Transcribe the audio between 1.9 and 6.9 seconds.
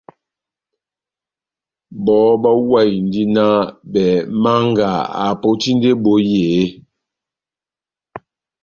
Bɔhɔ bahuwahindi nah bɛh Manga apotindi ebohi eeeh?